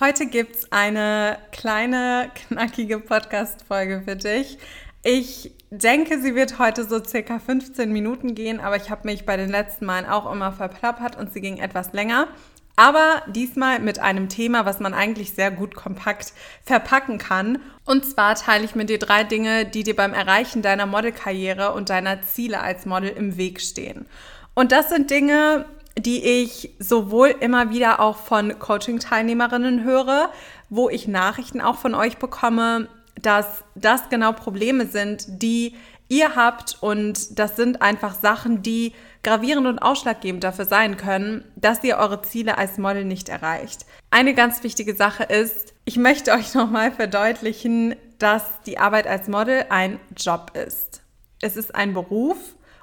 [0.00, 4.56] Heute gibt es eine kleine, knackige Podcast-Folge für dich.
[5.02, 9.36] Ich denke, sie wird heute so circa 15 Minuten gehen, aber ich habe mich bei
[9.36, 12.28] den letzten Malen auch immer verplappert und sie ging etwas länger.
[12.76, 16.32] Aber diesmal mit einem Thema, was man eigentlich sehr gut kompakt
[16.64, 17.58] verpacken kann.
[17.84, 21.90] Und zwar teile ich mit dir drei Dinge, die dir beim Erreichen deiner Modelkarriere und
[21.90, 24.06] deiner Ziele als Model im Weg stehen.
[24.54, 25.66] Und das sind Dinge,
[26.02, 30.30] die ich sowohl immer wieder auch von Coaching-Teilnehmerinnen höre,
[30.68, 32.88] wo ich Nachrichten auch von euch bekomme,
[33.20, 35.74] dass das genau Probleme sind, die
[36.08, 38.92] ihr habt und das sind einfach Sachen, die
[39.22, 43.86] gravierend und ausschlaggebend dafür sein können, dass ihr eure Ziele als Model nicht erreicht.
[44.10, 49.66] Eine ganz wichtige Sache ist, ich möchte euch nochmal verdeutlichen, dass die Arbeit als Model
[49.70, 51.02] ein Job ist.
[51.40, 52.38] Es ist ein Beruf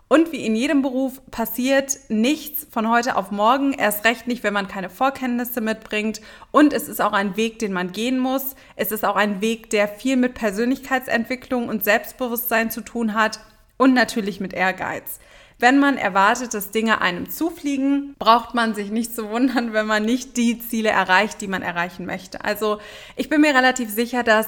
[0.09, 4.53] und wie in jedem Beruf passiert nichts von heute auf morgen, erst recht nicht, wenn
[4.53, 6.21] man keine Vorkenntnisse mitbringt.
[6.51, 8.55] Und es ist auch ein Weg, den man gehen muss.
[8.77, 13.41] Es ist auch ein Weg, der viel mit Persönlichkeitsentwicklung und Selbstbewusstsein zu tun hat
[13.75, 15.19] und natürlich mit Ehrgeiz.
[15.59, 20.05] Wenn man erwartet, dass Dinge einem zufliegen, braucht man sich nicht zu wundern, wenn man
[20.05, 22.45] nicht die Ziele erreicht, die man erreichen möchte.
[22.45, 22.79] Also
[23.17, 24.47] ich bin mir relativ sicher, dass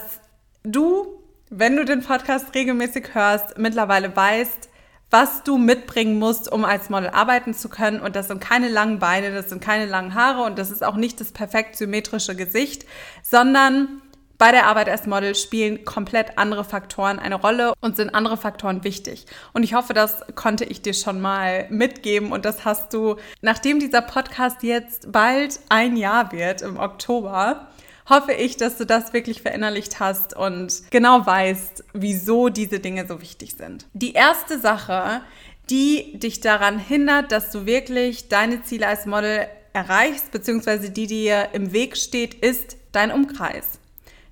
[0.64, 1.20] du,
[1.50, 4.69] wenn du den Podcast regelmäßig hörst, mittlerweile weißt,
[5.12, 8.00] was du mitbringen musst, um als Model arbeiten zu können.
[8.00, 10.96] Und das sind keine langen Beine, das sind keine langen Haare und das ist auch
[10.96, 12.86] nicht das perfekt symmetrische Gesicht,
[13.24, 14.02] sondern
[14.40, 18.86] bei der Arbeit als Model spielen komplett andere Faktoren eine Rolle und sind andere Faktoren
[18.86, 19.26] wichtig.
[19.52, 23.80] Und ich hoffe, das konnte ich dir schon mal mitgeben und das hast du, nachdem
[23.80, 27.68] dieser Podcast jetzt bald ein Jahr wird im Oktober,
[28.10, 33.22] hoffe ich, dass du das wirklich verinnerlicht hast und genau weißt, wieso diese Dinge so
[33.22, 33.86] wichtig sind.
[33.94, 35.22] Die erste Sache,
[35.70, 41.50] die dich daran hindert, dass du wirklich deine Ziele als Model erreichst, beziehungsweise die dir
[41.54, 43.80] im Weg steht, ist dein Umkreis.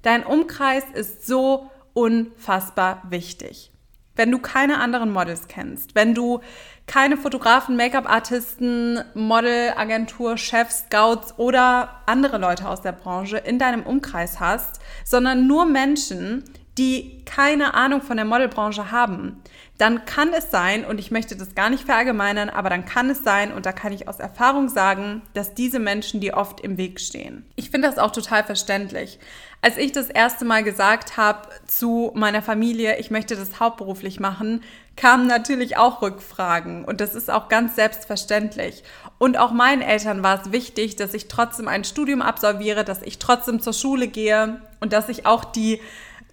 [0.01, 3.71] Dein Umkreis ist so unfassbar wichtig.
[4.15, 6.41] Wenn du keine anderen Models kennst, wenn du
[6.87, 14.39] keine Fotografen, Make-up-Artisten, Modelagentur, Chefs, Scouts oder andere Leute aus der Branche in deinem Umkreis
[14.39, 16.43] hast, sondern nur Menschen,
[16.77, 19.41] die keine Ahnung von der Modelbranche haben,
[19.77, 23.23] dann kann es sein, und ich möchte das gar nicht verallgemeinern, aber dann kann es
[23.23, 26.99] sein, und da kann ich aus Erfahrung sagen, dass diese Menschen dir oft im Weg
[26.99, 27.45] stehen.
[27.55, 29.19] Ich finde das auch total verständlich.
[29.61, 34.61] Als ich das erste Mal gesagt habe zu meiner Familie, ich möchte das hauptberuflich machen,
[34.97, 38.83] kamen natürlich auch Rückfragen und das ist auch ganz selbstverständlich.
[39.19, 43.19] Und auch meinen Eltern war es wichtig, dass ich trotzdem ein Studium absolviere, dass ich
[43.19, 45.79] trotzdem zur Schule gehe und dass ich auch die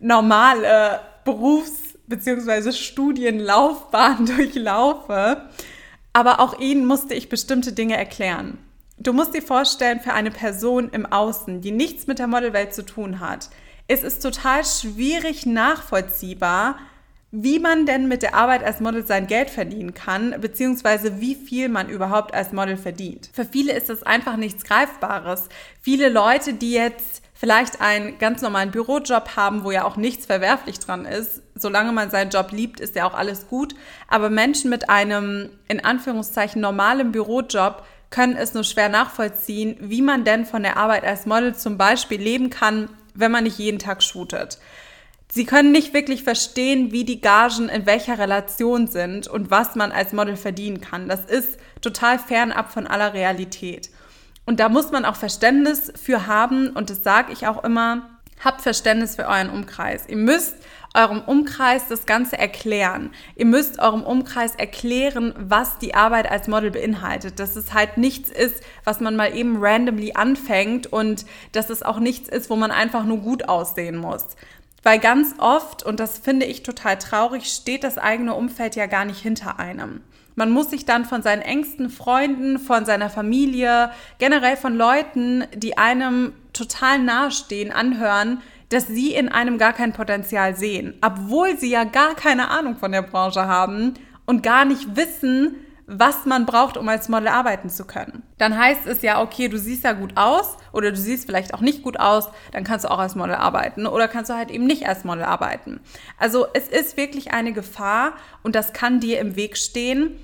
[0.01, 2.73] normale Berufs- bzw.
[2.73, 5.49] Studienlaufbahn durchlaufe.
[6.13, 8.59] Aber auch ihnen musste ich bestimmte Dinge erklären.
[8.99, 12.85] Du musst dir vorstellen, für eine Person im Außen, die nichts mit der Modelwelt zu
[12.85, 13.51] tun hat,
[13.89, 16.79] ist es total schwierig nachvollziehbar,
[17.37, 21.69] wie man denn mit der Arbeit als Model sein Geld verdienen kann, beziehungsweise wie viel
[21.69, 23.29] man überhaupt als Model verdient.
[23.33, 25.49] Für viele ist das einfach nichts Greifbares.
[25.81, 30.79] Viele Leute, die jetzt vielleicht einen ganz normalen Bürojob haben, wo ja auch nichts verwerflich
[30.79, 31.43] dran ist.
[31.57, 33.75] Solange man seinen Job liebt, ist ja auch alles gut.
[34.07, 40.23] Aber Menschen mit einem in Anführungszeichen normalen Bürojob können es nur schwer nachvollziehen, wie man
[40.23, 44.05] denn von der Arbeit als Model zum Beispiel leben kann, wenn man nicht jeden Tag
[44.05, 44.59] shootet.
[45.29, 49.91] Sie können nicht wirklich verstehen, wie die Gagen in welcher Relation sind und was man
[49.91, 51.09] als Model verdienen kann.
[51.09, 53.91] Das ist total fernab von aller Realität.
[54.47, 58.11] Und da muss man auch Verständnis für haben und das sage ich auch immer,
[58.45, 60.05] habt Verständnis für euren Umkreis.
[60.07, 60.57] Ihr müsst
[60.95, 63.11] eurem Umkreis das Ganze erklären.
[63.35, 67.41] Ihr müsst eurem Umkreis erklären, was die Arbeit als Model beinhaltet.
[67.41, 71.99] Dass es halt nichts ist, was man mal eben randomly anfängt und dass es auch
[71.99, 74.25] nichts ist, wo man einfach nur gut aussehen muss.
[74.85, 79.07] Weil ganz oft, und das finde ich total traurig, steht das eigene Umfeld ja gar
[79.07, 80.03] nicht hinter einem.
[80.37, 85.79] Man muss sich dann von seinen engsten Freunden, von seiner Familie, generell von Leuten, die
[85.79, 91.85] einem total nahestehen, anhören, dass sie in einem gar kein Potenzial sehen, obwohl sie ja
[91.85, 93.95] gar keine Ahnung von der Branche haben
[94.27, 98.23] und gar nicht wissen, was man braucht, um als Model arbeiten zu können.
[98.39, 101.61] Dann heißt es ja, okay, du siehst ja gut aus oder du siehst vielleicht auch
[101.61, 104.67] nicht gut aus, dann kannst du auch als Model arbeiten oder kannst du halt eben
[104.67, 105.81] nicht als Model arbeiten.
[106.19, 110.17] Also es ist wirklich eine Gefahr und das kann dir im Weg stehen,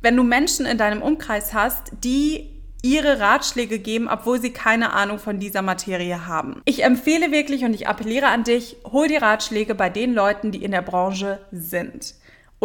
[0.00, 2.50] wenn du Menschen in deinem Umkreis hast, die
[2.82, 6.60] ihre Ratschläge geben, obwohl sie keine Ahnung von dieser Materie haben.
[6.66, 10.62] Ich empfehle wirklich und ich appelliere an dich, hol die Ratschläge bei den Leuten, die
[10.62, 12.14] in der Branche sind.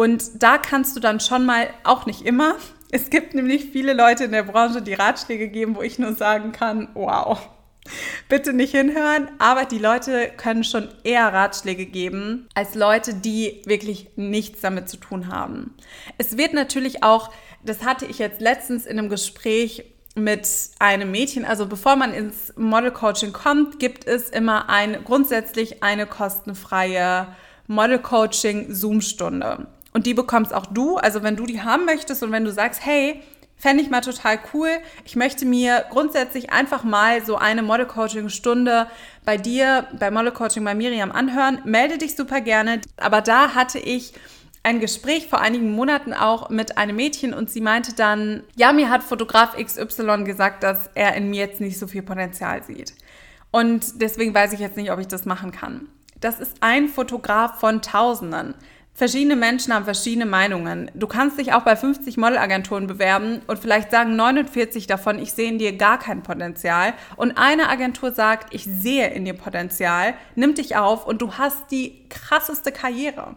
[0.00, 2.54] Und da kannst du dann schon mal, auch nicht immer,
[2.90, 6.52] es gibt nämlich viele Leute in der Branche, die Ratschläge geben, wo ich nur sagen
[6.52, 7.38] kann, wow,
[8.26, 14.08] bitte nicht hinhören, aber die Leute können schon eher Ratschläge geben als Leute, die wirklich
[14.16, 15.76] nichts damit zu tun haben.
[16.16, 17.30] Es wird natürlich auch,
[17.62, 20.48] das hatte ich jetzt letztens in einem Gespräch mit
[20.78, 26.06] einem Mädchen, also bevor man ins Model Coaching kommt, gibt es immer ein, grundsätzlich eine
[26.06, 27.26] kostenfreie
[27.66, 29.68] Model Coaching Zoom Stunde.
[29.92, 32.84] Und die bekommst auch du, also wenn du die haben möchtest und wenn du sagst,
[32.84, 33.22] hey,
[33.60, 34.70] Fände ich mal total cool.
[35.04, 38.86] Ich möchte mir grundsätzlich einfach mal so eine Model Coaching Stunde
[39.26, 41.60] bei dir, bei Model Coaching bei Miriam anhören.
[41.66, 42.80] Melde dich super gerne.
[42.96, 44.14] Aber da hatte ich
[44.62, 48.88] ein Gespräch vor einigen Monaten auch mit einem Mädchen und sie meinte dann, ja, mir
[48.88, 52.94] hat Fotograf XY gesagt, dass er in mir jetzt nicht so viel Potenzial sieht.
[53.50, 55.86] Und deswegen weiß ich jetzt nicht, ob ich das machen kann.
[56.18, 58.54] Das ist ein Fotograf von Tausenden.
[58.92, 60.90] Verschiedene Menschen haben verschiedene Meinungen.
[60.94, 65.48] Du kannst dich auch bei 50 Modelagenturen bewerben und vielleicht sagen 49 davon, ich sehe
[65.48, 66.92] in dir gar kein Potenzial.
[67.16, 71.70] Und eine Agentur sagt, ich sehe in dir Potenzial, nimmt dich auf und du hast
[71.70, 73.36] die krasseste Karriere.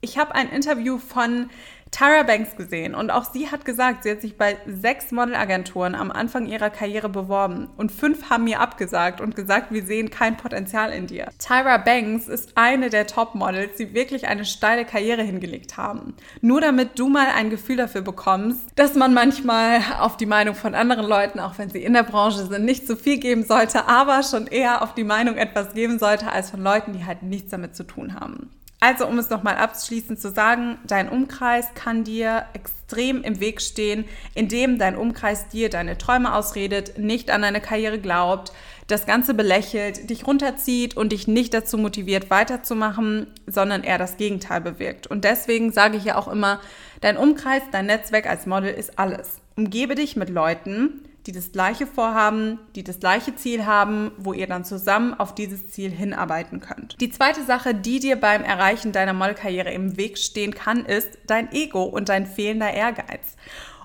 [0.00, 1.50] Ich habe ein Interview von
[1.92, 6.10] Tara Banks gesehen und auch sie hat gesagt, sie hat sich bei sechs Modelagenturen am
[6.10, 10.90] Anfang ihrer Karriere beworben und fünf haben mir abgesagt und gesagt, wir sehen kein Potenzial
[10.90, 11.28] in dir.
[11.38, 16.14] Tyra Banks ist eine der Top-Models, die wirklich eine steile Karriere hingelegt haben.
[16.40, 20.74] Nur damit du mal ein Gefühl dafür bekommst, dass man manchmal auf die Meinung von
[20.74, 24.22] anderen Leuten, auch wenn sie in der Branche sind, nicht zu viel geben sollte, aber
[24.22, 27.76] schon eher auf die Meinung etwas geben sollte als von Leuten, die halt nichts damit
[27.76, 28.50] zu tun haben.
[28.82, 34.06] Also, um es nochmal abschließend zu sagen, dein Umkreis kann dir extrem im Weg stehen,
[34.34, 38.52] indem dein Umkreis dir deine Träume ausredet, nicht an deine Karriere glaubt,
[38.88, 44.60] das Ganze belächelt, dich runterzieht und dich nicht dazu motiviert, weiterzumachen, sondern eher das Gegenteil
[44.60, 45.06] bewirkt.
[45.06, 46.60] Und deswegen sage ich ja auch immer,
[47.02, 49.36] dein Umkreis, dein Netzwerk als Model ist alles.
[49.54, 54.46] Umgebe dich mit Leuten, die das gleiche vorhaben, die das gleiche Ziel haben, wo ihr
[54.46, 57.00] dann zusammen auf dieses Ziel hinarbeiten könnt.
[57.00, 61.52] Die zweite Sache, die dir beim Erreichen deiner Modelkarriere im Weg stehen kann, ist dein
[61.52, 63.36] Ego und dein fehlender Ehrgeiz.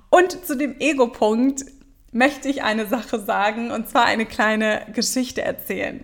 [0.09, 1.65] Und zu dem Ego-Punkt
[2.11, 6.03] möchte ich eine Sache sagen und zwar eine kleine Geschichte erzählen.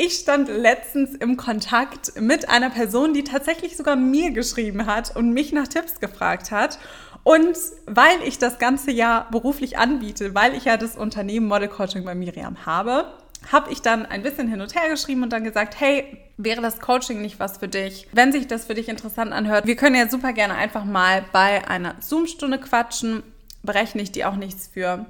[0.00, 5.32] Ich stand letztens im Kontakt mit einer Person, die tatsächlich sogar mir geschrieben hat und
[5.32, 6.78] mich nach Tipps gefragt hat.
[7.24, 7.56] Und
[7.86, 12.14] weil ich das ganze Jahr beruflich anbiete, weil ich ja das Unternehmen Model Coaching bei
[12.14, 13.12] Miriam habe,
[13.52, 16.80] habe ich dann ein bisschen hin und her geschrieben und dann gesagt, hey, wäre das
[16.80, 18.08] Coaching nicht was für dich?
[18.12, 21.68] Wenn sich das für dich interessant anhört, wir können ja super gerne einfach mal bei
[21.68, 23.22] einer Zoom-Stunde quatschen,
[23.62, 25.06] berechne ich dir auch nichts für.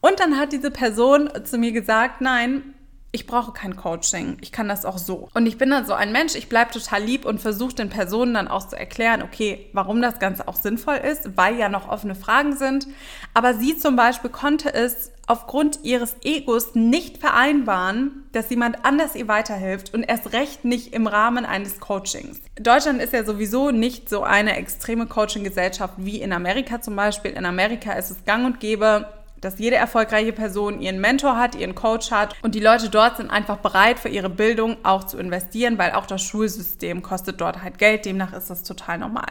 [0.00, 2.73] Und dann hat diese Person zu mir gesagt, nein,
[3.14, 4.38] ich brauche kein Coaching.
[4.40, 5.28] Ich kann das auch so.
[5.34, 8.34] Und ich bin dann so ein Mensch, ich bleibe total lieb und versuche den Personen
[8.34, 12.16] dann auch zu erklären, okay, warum das Ganze auch sinnvoll ist, weil ja noch offene
[12.16, 12.88] Fragen sind.
[13.32, 19.28] Aber sie zum Beispiel konnte es aufgrund ihres Egos nicht vereinbaren, dass jemand anders ihr
[19.28, 22.40] weiterhilft und erst recht nicht im Rahmen eines Coachings.
[22.60, 27.30] Deutschland ist ja sowieso nicht so eine extreme Coaching-Gesellschaft wie in Amerika zum Beispiel.
[27.30, 29.06] In Amerika ist es gang und gäbe,
[29.44, 33.30] dass jede erfolgreiche Person ihren Mentor hat, ihren Coach hat und die Leute dort sind
[33.30, 37.78] einfach bereit, für ihre Bildung auch zu investieren, weil auch das Schulsystem kostet dort halt
[37.78, 38.04] Geld.
[38.04, 39.30] Demnach ist das total normal.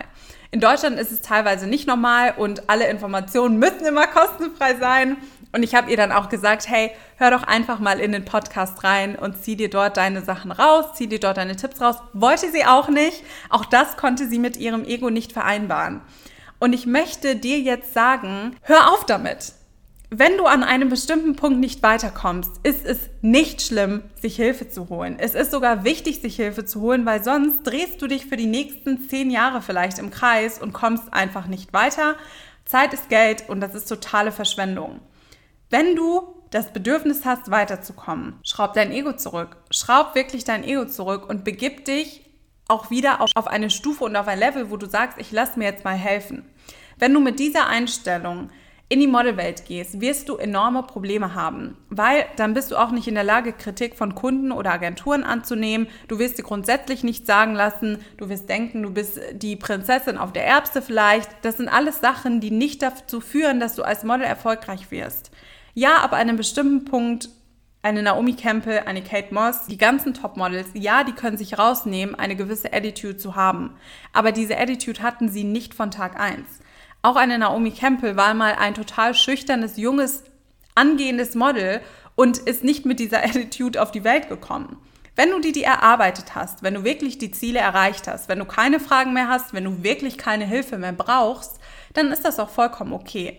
[0.51, 5.17] In Deutschland ist es teilweise nicht normal und alle Informationen müssen immer kostenfrei sein.
[5.51, 8.83] Und ich habe ihr dann auch gesagt, hey, hör doch einfach mal in den Podcast
[8.83, 11.97] rein und zieh dir dort deine Sachen raus, zieh dir dort deine Tipps raus.
[12.13, 13.23] Wollte sie auch nicht.
[13.49, 16.01] Auch das konnte sie mit ihrem Ego nicht vereinbaren.
[16.59, 19.53] Und ich möchte dir jetzt sagen, hör auf damit.
[20.15, 24.89] Wenn du an einem bestimmten Punkt nicht weiterkommst, ist es nicht schlimm, sich Hilfe zu
[24.89, 25.15] holen.
[25.17, 28.45] Es ist sogar wichtig, sich Hilfe zu holen, weil sonst drehst du dich für die
[28.45, 32.15] nächsten zehn Jahre vielleicht im Kreis und kommst einfach nicht weiter.
[32.63, 34.99] Zeit ist Geld und das ist totale Verschwendung.
[35.71, 39.57] Wenn du das Bedürfnis hast, weiterzukommen, schraub dein Ego zurück.
[39.71, 42.21] Schraub wirklich dein Ego zurück und begib dich
[42.67, 45.65] auch wieder auf eine Stufe und auf ein Level, wo du sagst, ich lass mir
[45.65, 46.45] jetzt mal helfen.
[46.99, 48.51] Wenn du mit dieser Einstellung
[48.93, 53.07] in die Modelwelt gehst, wirst du enorme Probleme haben, weil dann bist du auch nicht
[53.07, 55.87] in der Lage, Kritik von Kunden oder Agenturen anzunehmen.
[56.07, 60.31] Du wirst dir grundsätzlich nicht sagen lassen, du wirst denken, du bist die Prinzessin auf
[60.31, 61.31] der Erbse vielleicht.
[61.41, 65.31] Das sind alles Sachen, die nicht dazu führen, dass du als Model erfolgreich wirst.
[65.73, 67.29] Ja, ab einem bestimmten Punkt
[67.81, 72.35] eine Naomi Campbell, eine Kate Moss, die ganzen Topmodels, ja, die können sich rausnehmen, eine
[72.35, 73.75] gewisse Attitude zu haben.
[74.13, 76.59] Aber diese Attitude hatten sie nicht von Tag 1.
[77.05, 80.23] Auch eine Naomi Campbell war mal ein total schüchternes, junges,
[80.73, 81.81] angehendes Model
[82.15, 84.77] und ist nicht mit dieser Attitude auf die Welt gekommen.
[85.17, 88.45] Wenn du die, die erarbeitet hast, wenn du wirklich die Ziele erreicht hast, wenn du
[88.45, 91.59] keine Fragen mehr hast, wenn du wirklich keine Hilfe mehr brauchst,
[91.91, 93.37] dann ist das auch vollkommen okay.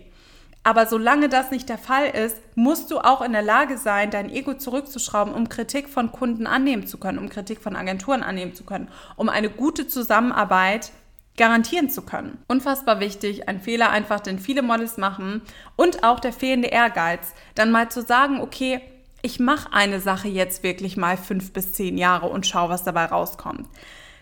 [0.61, 4.29] Aber solange das nicht der Fall ist, musst du auch in der Lage sein, dein
[4.29, 8.63] Ego zurückzuschrauben, um Kritik von Kunden annehmen zu können, um Kritik von Agenturen annehmen zu
[8.63, 10.91] können, um eine gute Zusammenarbeit
[11.37, 12.37] garantieren zu können.
[12.47, 15.41] Unfassbar wichtig, ein Fehler einfach, den viele Models machen
[15.75, 18.81] und auch der fehlende Ehrgeiz, dann mal zu sagen, okay,
[19.21, 23.05] ich mache eine Sache jetzt wirklich mal fünf bis zehn Jahre und schau, was dabei
[23.05, 23.67] rauskommt.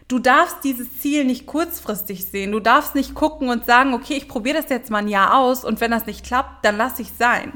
[0.07, 2.51] Du darfst dieses Ziel nicht kurzfristig sehen.
[2.51, 5.63] Du darfst nicht gucken und sagen, okay, ich probiere das jetzt mal ein Jahr aus
[5.65, 7.53] und wenn das nicht klappt, dann lass ich sein.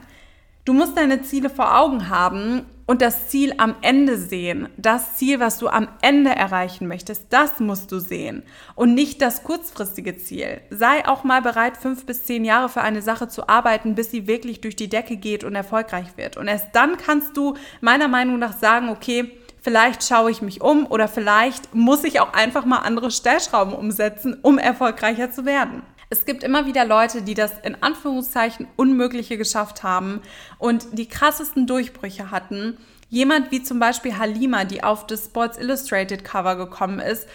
[0.65, 4.69] Du musst deine Ziele vor Augen haben und das Ziel am Ende sehen.
[4.77, 8.41] Das Ziel, was du am Ende erreichen möchtest, das musst du sehen
[8.75, 10.61] und nicht das kurzfristige Ziel.
[10.71, 14.25] Sei auch mal bereit, fünf bis zehn Jahre für eine Sache zu arbeiten, bis sie
[14.25, 16.37] wirklich durch die Decke geht und erfolgreich wird.
[16.37, 20.85] Und erst dann kannst du meiner Meinung nach sagen, okay, vielleicht schaue ich mich um
[20.85, 25.83] oder vielleicht muss ich auch einfach mal andere Stellschrauben umsetzen, um erfolgreicher zu werden.
[26.09, 30.21] Es gibt immer wieder Leute, die das in Anführungszeichen Unmögliche geschafft haben
[30.57, 32.77] und die krassesten Durchbrüche hatten.
[33.09, 37.27] Jemand wie zum Beispiel Halima, die auf das Sports Illustrated Cover gekommen ist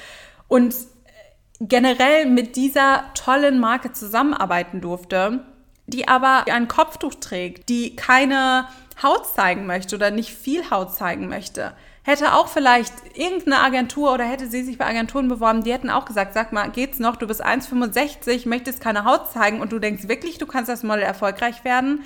[0.48, 0.74] und
[1.60, 5.44] generell mit dieser tollen Marke zusammenarbeiten durfte,
[5.86, 8.68] die aber ein Kopftuch trägt, die keine
[9.02, 14.24] Haut zeigen möchte oder nicht viel Haut zeigen möchte hätte auch vielleicht irgendeine Agentur oder
[14.24, 17.26] hätte sie sich bei Agenturen beworben, die hätten auch gesagt, sag mal, geht's noch, du
[17.26, 21.64] bist 1,65, möchtest keine Haut zeigen und du denkst wirklich, du kannst als Model erfolgreich
[21.64, 22.04] werden.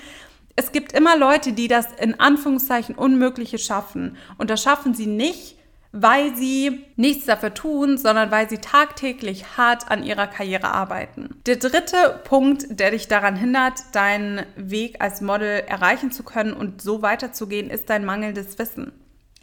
[0.55, 4.17] Es gibt immer Leute, die das in Anführungszeichen Unmögliche schaffen.
[4.39, 5.55] Und das schaffen sie nicht,
[5.91, 11.39] weil sie nichts dafür tun, sondern weil sie tagtäglich hart an ihrer Karriere arbeiten.
[11.45, 16.81] Der dritte Punkt, der dich daran hindert, deinen Weg als Model erreichen zu können und
[16.81, 18.91] so weiterzugehen, ist dein mangelndes Wissen.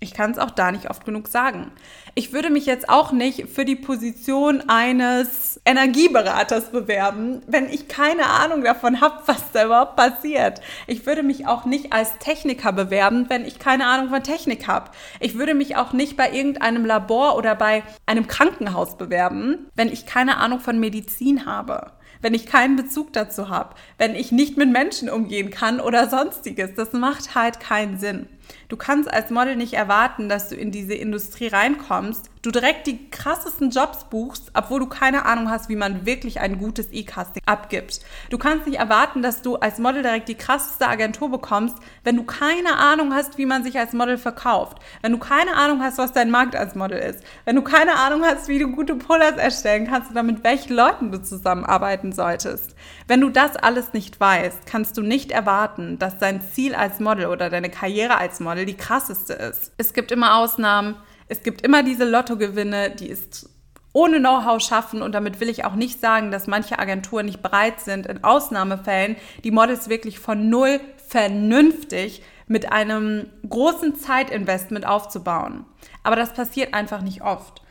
[0.01, 1.71] Ich kann es auch da nicht oft genug sagen.
[2.15, 8.27] Ich würde mich jetzt auch nicht für die Position eines Energieberaters bewerben, wenn ich keine
[8.27, 10.61] Ahnung davon habe, was da überhaupt passiert.
[10.87, 14.91] Ich würde mich auch nicht als Techniker bewerben, wenn ich keine Ahnung von Technik habe.
[15.21, 20.07] Ich würde mich auch nicht bei irgendeinem Labor oder bei einem Krankenhaus bewerben, wenn ich
[20.07, 24.71] keine Ahnung von Medizin habe wenn ich keinen Bezug dazu habe, wenn ich nicht mit
[24.71, 26.75] Menschen umgehen kann oder sonstiges.
[26.75, 28.26] Das macht halt keinen Sinn.
[28.68, 33.11] Du kannst als Model nicht erwarten, dass du in diese Industrie reinkommst, du direkt die
[33.11, 38.01] krassesten Jobs buchst, obwohl du keine Ahnung hast, wie man wirklich ein gutes E-Casting abgibt.
[38.29, 42.25] Du kannst nicht erwarten, dass du als Model direkt die krasseste Agentur bekommst, wenn du
[42.25, 44.79] keine Ahnung hast, wie man sich als Model verkauft.
[45.01, 47.25] Wenn du keine Ahnung hast, was dein Markt als Model ist.
[47.47, 51.13] Wenn du keine Ahnung hast, wie du gute Pullers erstellen kannst oder mit welchen Leuten
[51.13, 52.77] du zusammenarbeiten solltest.
[53.09, 57.27] Wenn du das alles nicht weißt, kannst du nicht erwarten, dass dein Ziel als Model
[57.27, 59.73] oder deine Karriere als Model die krasseste ist.
[59.79, 60.97] Es gibt immer Ausnahmen.
[61.28, 63.49] Es gibt immer diese Lottogewinne, die ist
[63.93, 65.00] ohne Know-how schaffen.
[65.00, 69.16] Und damit will ich auch nicht sagen, dass manche Agenturen nicht bereit sind, in Ausnahmefällen
[69.43, 75.64] die Models wirklich von null vernünftig mit einem großen Zeitinvestment aufzubauen.
[76.02, 77.62] Aber das passiert einfach nicht oft.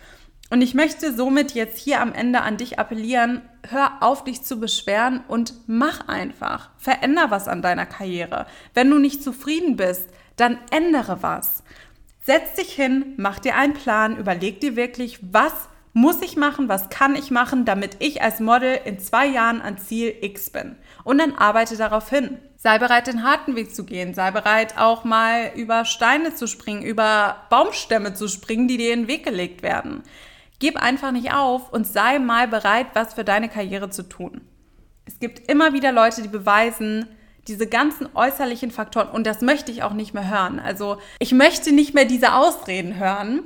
[0.50, 4.60] Und ich möchte somit jetzt hier am Ende an dich appellieren, hör auf, dich zu
[4.60, 6.70] beschweren und mach einfach.
[6.78, 8.46] Veränder was an deiner Karriere.
[8.74, 11.64] Wenn du nicht zufrieden bist, dann ändere was.
[12.26, 15.52] Setz dich hin, mach dir einen Plan, überleg dir wirklich, was
[15.92, 19.78] muss ich machen, was kann ich machen, damit ich als Model in zwei Jahren an
[19.78, 20.78] Ziel X bin.
[21.04, 22.40] Und dann arbeite darauf hin.
[22.56, 24.14] Sei bereit, den harten Weg zu gehen.
[24.14, 29.02] Sei bereit, auch mal über Steine zu springen, über Baumstämme zu springen, die dir in
[29.02, 30.02] den Weg gelegt werden.
[30.60, 34.42] Gib einfach nicht auf und sei mal bereit, was für deine Karriere zu tun.
[35.06, 37.10] Es gibt immer wieder Leute, die beweisen,
[37.48, 40.60] diese ganzen äußerlichen Faktoren, und das möchte ich auch nicht mehr hören.
[40.60, 43.44] Also ich möchte nicht mehr diese Ausreden hören,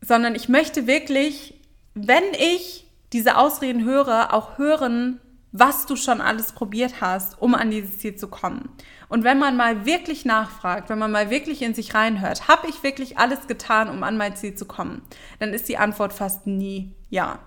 [0.00, 1.60] sondern ich möchte wirklich,
[1.94, 5.20] wenn ich diese Ausreden höre, auch hören,
[5.52, 8.70] was du schon alles probiert hast, um an dieses Ziel zu kommen.
[9.08, 12.82] Und wenn man mal wirklich nachfragt, wenn man mal wirklich in sich reinhört, habe ich
[12.82, 15.02] wirklich alles getan, um an mein Ziel zu kommen,
[15.38, 17.38] dann ist die Antwort fast nie ja.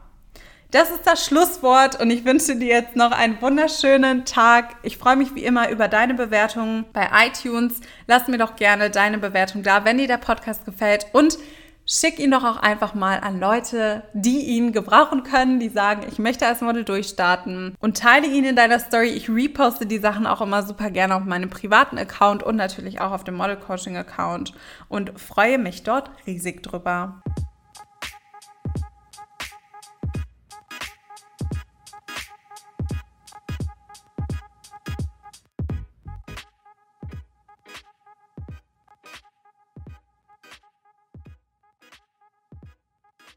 [0.72, 4.76] Das ist das Schlusswort und ich wünsche dir jetzt noch einen wunderschönen Tag.
[4.84, 7.80] Ich freue mich wie immer über deine Bewertungen bei iTunes.
[8.06, 11.38] Lass mir doch gerne deine Bewertung da, wenn dir der Podcast gefällt und
[11.86, 16.20] schick ihn doch auch einfach mal an Leute, die ihn gebrauchen können, die sagen, ich
[16.20, 19.08] möchte als Model durchstarten und teile ihn in deiner Story.
[19.12, 23.14] Ich reposte die Sachen auch immer super gerne auf meinem privaten Account und natürlich auch
[23.14, 24.52] auf dem Model Coaching Account
[24.90, 27.22] und freue mich dort riesig drüber.